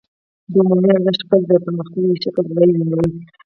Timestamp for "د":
0.51-0.53, 1.49-1.51